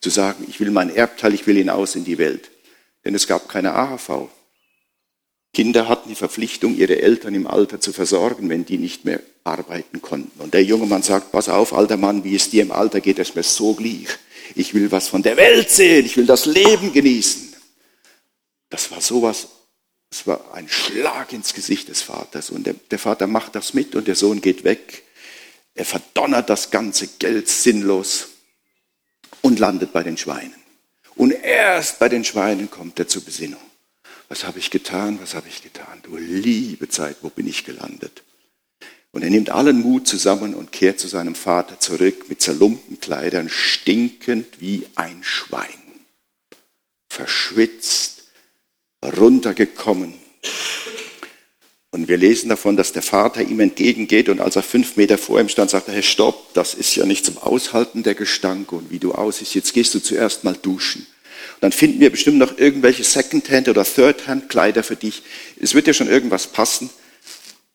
[0.00, 2.50] Zu sagen, ich will mein Erbteil, ich will hinaus in die Welt.
[3.04, 4.28] Denn es gab keine AHV.
[5.52, 10.00] Kinder hatten die Verpflichtung, ihre Eltern im Alter zu versorgen, wenn die nicht mehr arbeiten
[10.00, 10.40] konnten.
[10.40, 13.18] Und der junge Mann sagt, pass auf, alter Mann, wie es dir im Alter geht,
[13.18, 14.08] ist mir so gleich.
[14.54, 17.54] Ich will was von der Welt sehen, ich will das Leben genießen.
[18.68, 19.48] Das war sowas,
[20.10, 22.50] es war ein Schlag ins Gesicht des Vaters.
[22.50, 25.02] Und der, der Vater macht das mit und der Sohn geht weg.
[25.74, 28.28] Er verdonnert das ganze Geld sinnlos
[29.40, 30.54] und landet bei den Schweinen.
[31.16, 33.60] Und erst bei den Schweinen kommt er zur Besinnung.
[34.30, 35.18] Was habe ich getan?
[35.20, 36.00] Was habe ich getan?
[36.04, 38.22] Du liebe Zeit, wo bin ich gelandet?
[39.10, 43.48] Und er nimmt allen Mut zusammen und kehrt zu seinem Vater zurück mit zerlumpten Kleidern,
[43.48, 45.66] stinkend wie ein Schwein.
[47.08, 48.22] Verschwitzt,
[49.04, 50.14] runtergekommen.
[51.90, 55.40] Und wir lesen davon, dass der Vater ihm entgegengeht und als er fünf Meter vor
[55.40, 58.92] ihm stand, sagt er, Herr, stopp, das ist ja nicht zum Aushalten der Gestank und
[58.92, 61.04] wie du aussiehst, jetzt gehst du zuerst mal duschen.
[61.60, 65.22] Dann finden wir bestimmt noch irgendwelche Secondhand oder Thirdhand Kleider für dich.
[65.60, 66.90] Es wird ja schon irgendwas passen.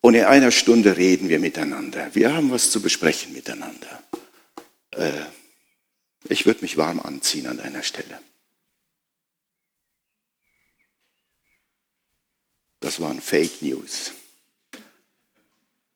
[0.00, 2.10] Und in einer Stunde reden wir miteinander.
[2.14, 4.02] Wir haben was zu besprechen miteinander.
[4.92, 5.12] Äh,
[6.28, 8.20] ich würde mich warm anziehen an deiner Stelle.
[12.80, 14.12] Das waren Fake News.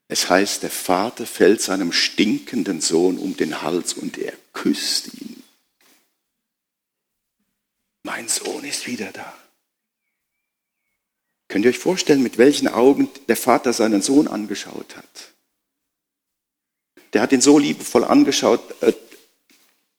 [0.09, 5.30] Es heißt, der Vater fällt seinem stinkenden Sohn um den Hals und er küsst ihn.
[8.03, 9.35] Mein Sohn ist wieder da.
[11.49, 15.33] Könnt ihr euch vorstellen, mit welchen Augen der Vater seinen Sohn angeschaut hat?
[17.13, 18.93] Der hat ihn so liebevoll angeschaut, äh,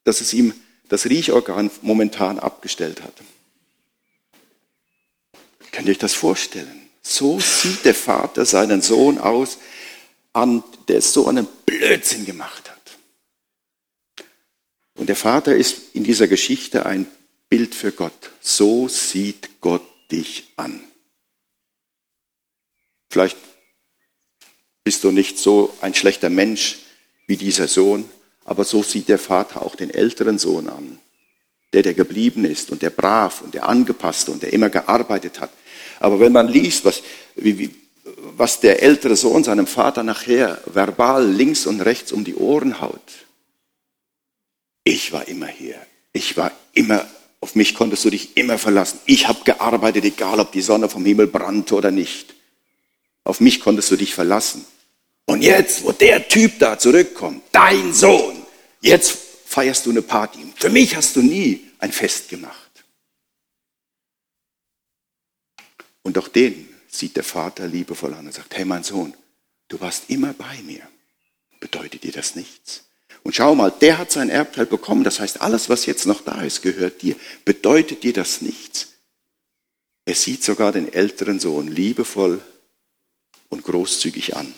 [0.06, 0.54] dass es ihm
[0.88, 3.14] das Riechorgan momentan abgestellt hat.
[5.72, 6.90] Könnt ihr euch das vorstellen?
[7.02, 9.58] So sieht der Vater seinen Sohn aus,
[10.34, 12.98] an, der so einen Blödsinn gemacht hat.
[14.96, 17.08] Und der Vater ist in dieser Geschichte ein
[17.52, 18.32] Bild für Gott.
[18.40, 20.80] So sieht Gott dich an.
[23.10, 23.36] Vielleicht
[24.86, 26.80] bist du nicht so ein schlechter Mensch
[27.28, 28.10] wie dieser Sohn,
[28.46, 30.98] aber so sieht der Vater auch den älteren Sohn an,
[31.74, 35.52] der, der geblieben ist und der brav und der angepasst und der immer gearbeitet hat.
[36.00, 37.04] Aber wenn man liest, was,
[37.36, 37.76] wie, wie,
[38.38, 43.26] was der ältere Sohn seinem Vater nachher verbal links und rechts um die Ohren haut,
[44.86, 45.76] ich war immer hier,
[46.14, 47.06] ich war immer
[47.42, 49.00] auf mich konntest du dich immer verlassen.
[49.06, 52.36] Ich habe gearbeitet, egal ob die Sonne vom Himmel brannte oder nicht.
[53.24, 54.66] Auf mich konntest du dich verlassen.
[55.26, 58.46] Und jetzt, wo der Typ da zurückkommt, dein Sohn,
[58.80, 60.40] jetzt feierst du eine Party.
[60.56, 62.56] Für mich hast du nie ein Fest gemacht.
[66.04, 69.14] Und auch den sieht der Vater liebevoll an und sagt, hey mein Sohn,
[69.68, 70.82] du warst immer bei mir.
[71.60, 72.86] Bedeutet dir das nichts?
[73.24, 75.04] Und schau mal, der hat sein Erbteil bekommen.
[75.04, 77.16] Das heißt, alles, was jetzt noch da ist, gehört dir.
[77.46, 78.88] Bedeutet dir das nichts?
[80.06, 82.42] Er sieht sogar den älteren Sohn liebevoll
[83.50, 84.54] und großzügig an.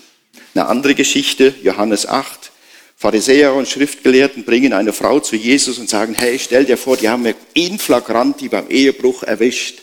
[0.55, 2.51] Eine andere Geschichte, Johannes 8.
[2.95, 7.09] Pharisäer und Schriftgelehrten bringen eine Frau zu Jesus und sagen, hey, stell dir vor, die
[7.09, 9.81] haben wir in flagranti beim Ehebruch erwischt.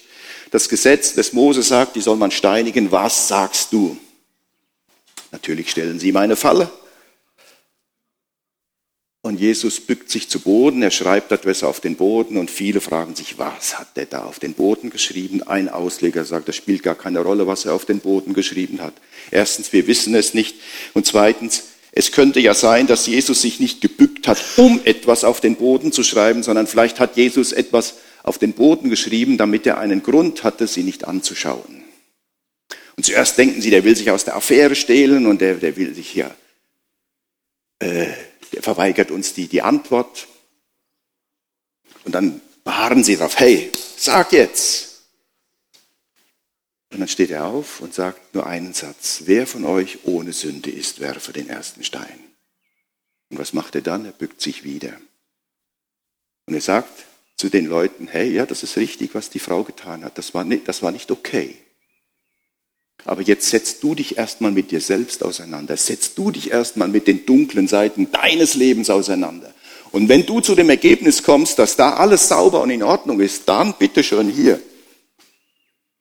[0.50, 2.90] Das Gesetz des Mose sagt, die soll man steinigen.
[2.90, 3.96] Was sagst du?
[5.32, 6.70] Natürlich stellen sie ihm eine Falle.
[9.30, 13.14] Und Jesus bückt sich zu Boden, er schreibt etwas auf den Boden und viele fragen
[13.14, 15.44] sich, was hat der da auf den Boden geschrieben?
[15.44, 18.92] Ein Ausleger sagt, das spielt gar keine Rolle, was er auf den Boden geschrieben hat.
[19.30, 20.56] Erstens, wir wissen es nicht.
[20.94, 21.62] Und zweitens,
[21.92, 25.92] es könnte ja sein, dass Jesus sich nicht gebückt hat, um etwas auf den Boden
[25.92, 30.42] zu schreiben, sondern vielleicht hat Jesus etwas auf den Boden geschrieben, damit er einen Grund
[30.42, 31.84] hatte, sie nicht anzuschauen.
[32.96, 35.94] Und zuerst denken sie, der will sich aus der Affäre stehlen und der, der will
[35.94, 36.34] sich hier
[37.78, 38.08] äh,
[38.52, 40.28] der verweigert uns die, die Antwort.
[42.04, 45.02] Und dann beharren sie darauf, hey, sag jetzt.
[46.92, 49.22] Und dann steht er auf und sagt nur einen Satz.
[49.26, 52.18] Wer von euch ohne Sünde ist, werfe den ersten Stein.
[53.30, 54.04] Und was macht er dann?
[54.04, 55.00] Er bückt sich wieder.
[56.46, 60.04] Und er sagt zu den Leuten, hey, ja, das ist richtig, was die Frau getan
[60.04, 60.18] hat.
[60.18, 61.56] Das war nicht, das war nicht okay.
[63.04, 65.76] Aber jetzt setzt du dich erstmal mit dir selbst auseinander.
[65.76, 69.54] Setzt du dich erstmal mit den dunklen Seiten deines Lebens auseinander.
[69.92, 73.48] Und wenn du zu dem Ergebnis kommst, dass da alles sauber und in Ordnung ist,
[73.48, 74.60] dann bitte schön hier.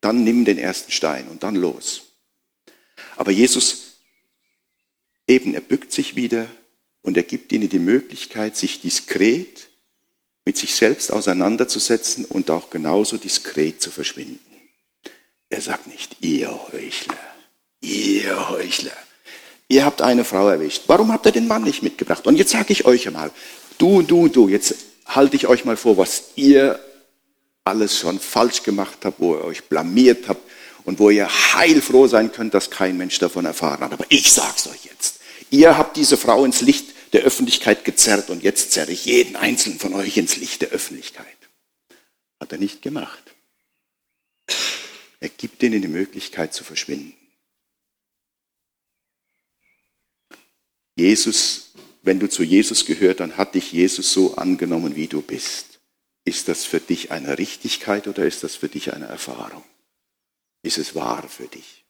[0.01, 2.01] Dann nimm den ersten Stein und dann los.
[3.17, 3.97] Aber Jesus
[5.27, 6.47] eben, er bückt sich wieder
[7.01, 9.69] und er gibt ihnen die Möglichkeit, sich diskret
[10.45, 14.48] mit sich selbst auseinanderzusetzen und auch genauso diskret zu verschwinden.
[15.49, 17.17] Er sagt nicht, ihr Heuchler,
[17.81, 18.91] ihr Heuchler.
[19.67, 20.83] Ihr habt eine Frau erwischt.
[20.87, 22.25] Warum habt ihr den Mann nicht mitgebracht?
[22.27, 23.31] Und jetzt sage ich euch einmal,
[23.77, 24.75] du, du, du, jetzt
[25.05, 26.79] halte ich euch mal vor, was ihr
[27.63, 30.41] alles schon falsch gemacht habt, wo ihr euch blamiert habt
[30.85, 33.93] und wo ihr heilfroh sein könnt, dass kein Mensch davon erfahren hat.
[33.93, 35.19] Aber ich sag's euch jetzt.
[35.51, 39.79] Ihr habt diese Frau ins Licht der Öffentlichkeit gezerrt und jetzt zerre ich jeden einzelnen
[39.79, 41.25] von euch ins Licht der Öffentlichkeit.
[42.39, 43.23] Hat er nicht gemacht.
[45.19, 47.13] Er gibt ihnen die Möglichkeit zu verschwinden.
[50.95, 55.79] Jesus, wenn du zu Jesus gehört, dann hat dich Jesus so angenommen, wie du bist.
[56.25, 59.63] Ist das für dich eine Richtigkeit oder ist das für dich eine Erfahrung?
[60.61, 61.85] Ist es wahr für dich?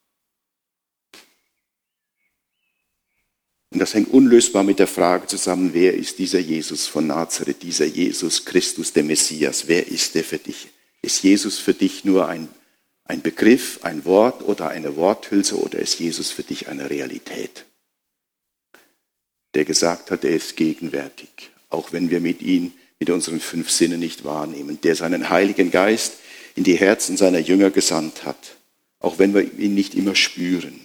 [3.71, 7.85] Und das hängt unlösbar mit der Frage zusammen, wer ist dieser Jesus von Nazareth, dieser
[7.85, 9.67] Jesus Christus, der Messias?
[9.67, 10.69] Wer ist der für dich?
[11.01, 12.49] Ist Jesus für dich nur ein,
[13.09, 17.65] ein Begriff, ein Wort oder eine Worthülse oder ist Jesus für dich eine Realität?
[19.55, 23.99] Der gesagt hat, er ist gegenwärtig, auch wenn wir mit ihm, mit unseren fünf Sinnen
[23.99, 26.17] nicht wahrnehmen, der seinen Heiligen Geist
[26.53, 28.57] in die Herzen seiner Jünger gesandt hat,
[28.99, 30.79] auch wenn wir ihn nicht immer spüren.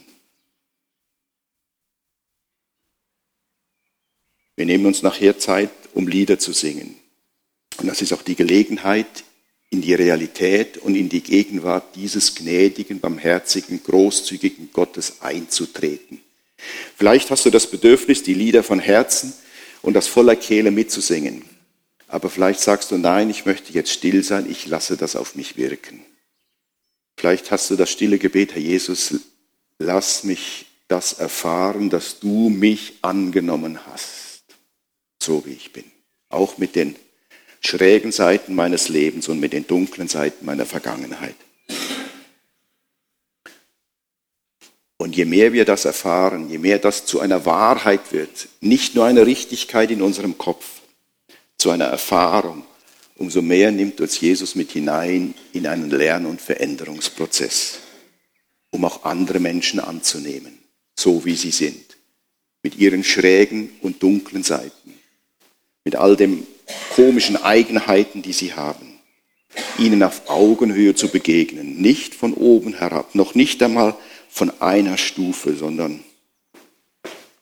[4.57, 6.97] Wir nehmen uns nachher Zeit, um Lieder zu singen.
[7.77, 9.25] Und das ist auch die Gelegenheit,
[9.75, 16.21] in die Realität und in die Gegenwart dieses gnädigen, barmherzigen, großzügigen Gottes einzutreten.
[16.97, 19.33] Vielleicht hast du das Bedürfnis, die Lieder von Herzen
[19.83, 21.45] und das voller Kehle mitzusingen.
[22.09, 25.57] Aber vielleicht sagst du, nein, ich möchte jetzt still sein, ich lasse das auf mich
[25.57, 26.01] wirken.
[27.17, 29.15] Vielleicht hast du das stille Gebet, Herr Jesus,
[29.79, 34.25] lass mich das erfahren, dass du mich angenommen hast
[35.25, 35.85] so wie ich bin.
[36.29, 36.97] Auch mit den
[37.65, 41.37] schrägen Seiten meines Lebens und mit den dunklen Seiten meiner Vergangenheit.
[44.97, 49.05] Und je mehr wir das erfahren, je mehr das zu einer Wahrheit wird, nicht nur
[49.05, 50.65] eine Richtigkeit in unserem Kopf,
[51.59, 52.65] zu einer Erfahrung,
[53.17, 57.79] umso mehr nimmt uns Jesus mit hinein in einen Lern- und Veränderungsprozess,
[58.71, 60.59] um auch andere Menschen anzunehmen,
[60.99, 61.97] so wie sie sind,
[62.63, 64.85] mit ihren schrägen und dunklen Seiten
[65.85, 66.47] mit all den
[66.95, 68.99] komischen Eigenheiten, die sie haben,
[69.79, 73.97] ihnen auf Augenhöhe zu begegnen, nicht von oben herab, noch nicht einmal
[74.29, 76.03] von einer Stufe, sondern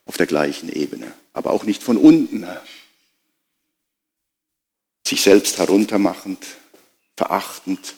[0.07, 2.47] auf der gleichen Ebene, aber auch nicht von unten,
[5.07, 6.45] sich selbst heruntermachend,
[7.17, 7.95] verachtend.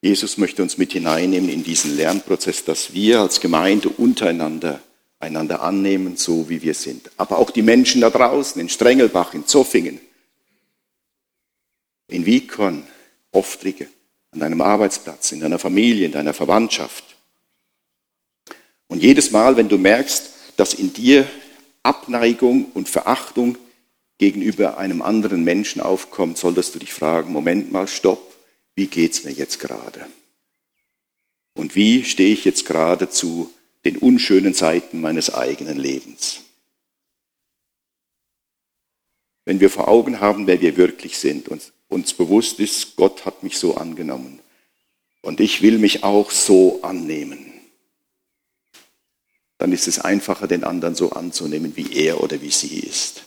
[0.00, 4.80] Jesus möchte uns mit hineinnehmen in diesen Lernprozess, dass wir als Gemeinde untereinander
[5.26, 7.10] einander annehmen, so wie wir sind.
[7.16, 10.00] Aber auch die Menschen da draußen, in Strengelbach, in Zoffingen,
[12.08, 12.84] in Wikon,
[13.32, 13.88] Oftrige,
[14.30, 17.04] an deinem Arbeitsplatz, in deiner Familie, in deiner Verwandtschaft.
[18.88, 21.26] Und jedes Mal, wenn du merkst, dass in dir
[21.82, 23.58] Abneigung und Verachtung
[24.18, 28.34] gegenüber einem anderen Menschen aufkommt, solltest du dich fragen, Moment mal, stopp,
[28.74, 30.06] wie geht's mir jetzt gerade?
[31.54, 33.50] Und wie stehe ich jetzt gerade zu
[33.86, 36.40] den unschönen Seiten meines eigenen Lebens?
[39.44, 43.44] Wenn wir vor Augen haben, wer wir wirklich sind und uns bewusst ist, Gott hat
[43.44, 44.40] mich so angenommen
[45.22, 47.52] und ich will mich auch so annehmen,
[49.58, 53.24] dann ist es einfacher, den anderen so anzunehmen, wie er oder wie sie ist.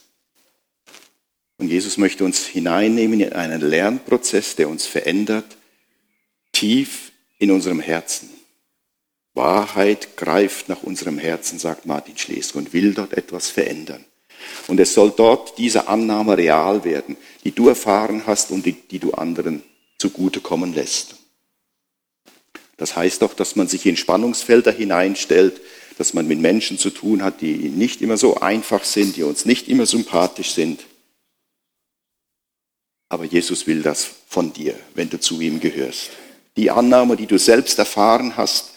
[1.57, 5.57] Und Jesus möchte uns hineinnehmen in einen Lernprozess, der uns verändert,
[6.51, 8.29] tief in unserem Herzen.
[9.39, 14.05] Wahrheit greift nach unserem Herzen, sagt Martin Schleswig, und will dort etwas verändern.
[14.67, 18.99] Und es soll dort diese Annahme real werden, die du erfahren hast und die, die
[18.99, 19.63] du anderen
[19.97, 21.15] zugutekommen lässt.
[22.77, 25.59] Das heißt doch, dass man sich in Spannungsfelder hineinstellt,
[25.97, 29.45] dass man mit Menschen zu tun hat, die nicht immer so einfach sind, die uns
[29.45, 30.79] nicht immer sympathisch sind,
[33.09, 36.11] aber Jesus will das von dir, wenn du zu ihm gehörst.
[36.55, 38.68] Die Annahme, die du selbst erfahren hast.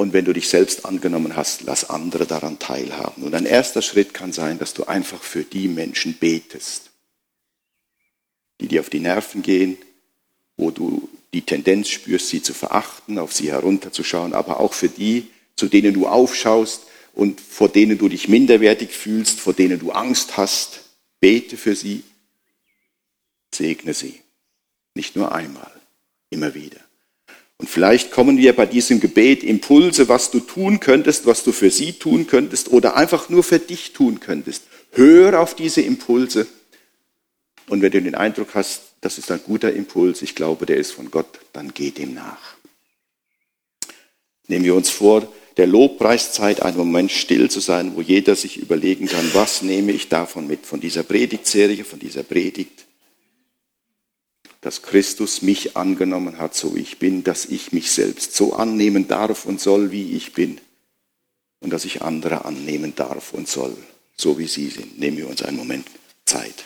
[0.00, 3.22] Und wenn du dich selbst angenommen hast, lass andere daran teilhaben.
[3.22, 6.88] Und ein erster Schritt kann sein, dass du einfach für die Menschen betest,
[8.62, 9.76] die dir auf die Nerven gehen,
[10.56, 15.28] wo du die Tendenz spürst, sie zu verachten, auf sie herunterzuschauen, aber auch für die,
[15.54, 20.38] zu denen du aufschaust und vor denen du dich minderwertig fühlst, vor denen du Angst
[20.38, 20.80] hast,
[21.20, 22.04] Bete für sie,
[23.54, 24.22] segne sie.
[24.94, 25.78] Nicht nur einmal,
[26.30, 26.80] immer wieder.
[27.60, 31.70] Und vielleicht kommen wir bei diesem Gebet Impulse, was du tun könntest, was du für
[31.70, 34.62] sie tun könntest oder einfach nur für dich tun könntest.
[34.92, 36.46] Hör auf diese Impulse.
[37.68, 40.92] Und wenn du den Eindruck hast, das ist ein guter Impuls, ich glaube, der ist
[40.92, 42.56] von Gott, dann geh dem nach.
[44.48, 49.06] Nehmen wir uns vor, der Lobpreiszeit einen Moment still zu sein, wo jeder sich überlegen
[49.06, 52.86] kann, was nehme ich davon mit, von dieser Predigtserie, von dieser Predigt,
[54.60, 59.46] dass Christus mich angenommen hat, so ich bin, dass ich mich selbst so annehmen darf
[59.46, 60.60] und soll, wie ich bin,
[61.60, 63.76] und dass ich andere annehmen darf und soll,
[64.16, 64.98] so wie sie sind.
[64.98, 65.86] Nehmen wir uns einen Moment
[66.24, 66.64] Zeit.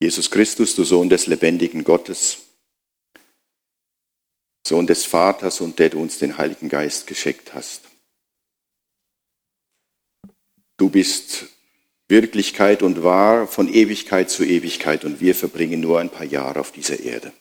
[0.00, 2.38] Jesus Christus, du Sohn des lebendigen Gottes,
[4.66, 7.82] Sohn des Vaters und der du uns den Heiligen Geist geschickt hast.
[10.78, 11.46] Du bist
[12.08, 16.72] Wirklichkeit und wahr von Ewigkeit zu Ewigkeit und wir verbringen nur ein paar Jahre auf
[16.72, 17.32] dieser Erde.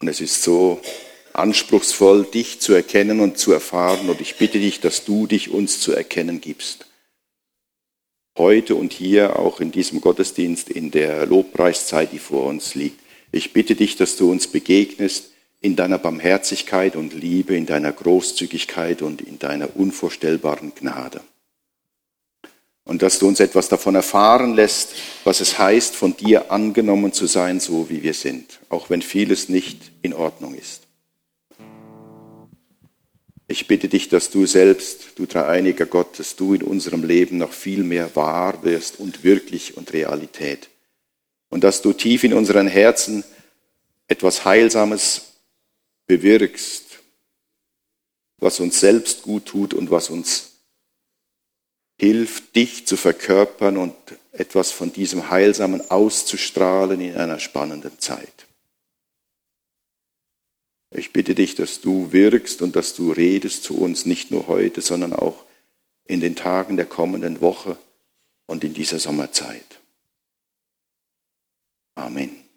[0.00, 0.80] Und es ist so
[1.34, 5.80] anspruchsvoll, dich zu erkennen und zu erfahren und ich bitte dich, dass du dich uns
[5.80, 6.87] zu erkennen gibst
[8.38, 13.00] heute und hier auch in diesem Gottesdienst, in der Lobpreiszeit, die vor uns liegt.
[13.32, 19.02] Ich bitte dich, dass du uns begegnest in deiner Barmherzigkeit und Liebe, in deiner Großzügigkeit
[19.02, 21.20] und in deiner unvorstellbaren Gnade.
[22.84, 27.26] Und dass du uns etwas davon erfahren lässt, was es heißt, von dir angenommen zu
[27.26, 30.87] sein, so wie wir sind, auch wenn vieles nicht in Ordnung ist.
[33.50, 37.52] Ich bitte dich, dass du selbst, du dreieiniger Gott, dass du in unserem Leben noch
[37.52, 40.68] viel mehr wahr wirst und wirklich und Realität.
[41.48, 43.24] Und dass du tief in unseren Herzen
[44.06, 45.32] etwas Heilsames
[46.06, 46.98] bewirkst,
[48.36, 50.52] was uns selbst gut tut und was uns
[51.98, 53.94] hilft, dich zu verkörpern und
[54.32, 58.47] etwas von diesem Heilsamen auszustrahlen in einer spannenden Zeit.
[60.90, 64.80] Ich bitte dich, dass du wirkst und dass du redest zu uns, nicht nur heute,
[64.80, 65.44] sondern auch
[66.04, 67.76] in den Tagen der kommenden Woche
[68.46, 69.80] und in dieser Sommerzeit.
[71.94, 72.47] Amen.